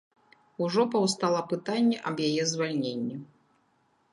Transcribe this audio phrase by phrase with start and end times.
[0.67, 3.17] Ужо паўстала пытанне аб яе звальненні.